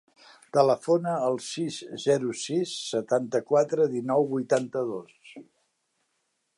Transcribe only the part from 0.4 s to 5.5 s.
Telefona al sis, zero, sis, setanta-quatre, dinou, vuitanta-dos.